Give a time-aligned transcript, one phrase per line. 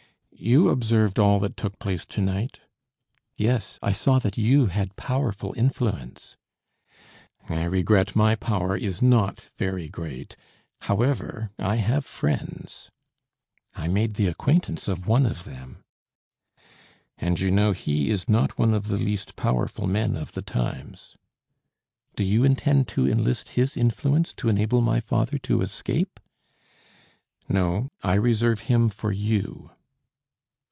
[0.43, 2.61] "You observed all that took place to night?"
[3.37, 3.77] "Yes.
[3.83, 6.35] I saw that you had powerful influence."
[7.47, 10.35] "I regret my power is not very great.
[10.83, 12.89] However, I have friends."
[13.75, 15.83] "I made the acquaintance of one of them."
[17.19, 21.15] "And you know he is not one of the least powerful men of the times."
[22.15, 26.19] "Do you intend to enlist his influence to enable my father to escape?"
[27.47, 29.69] "No, I reserve him for you."